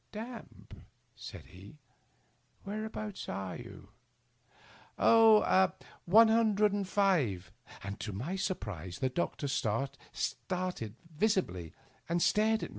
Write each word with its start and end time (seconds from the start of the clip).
"Damp!" 0.11 0.73
said 1.15 1.45
he." 1.45 1.77
Whereabouts 2.65 3.29
are 3.29 3.55
you?"" 3.55 3.89
One 4.97 6.27
hundred 6.27 6.73
and 6.73 6.87
five 6.87 7.51
—"To 7.99 8.11
my 8.11 8.35
surprise 8.35 8.97
the 8.97 9.09
doctor 9.09 9.47
started 9.47 10.95
visibly, 11.15 11.75
and 12.09 12.19
stared 12.19 12.63
at 12.63 12.69
me. 12.69 12.69